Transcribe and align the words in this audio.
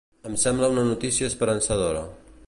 Em 0.27 0.37
sembla 0.43 0.69
una 0.75 0.85
notícia 0.87 1.29
esperançadora. 1.33 2.03